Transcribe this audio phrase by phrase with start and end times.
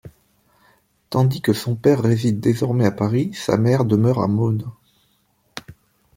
[1.11, 4.65] Tandis que son père réside désormais à Paris, sa mère demeure à Mosnes.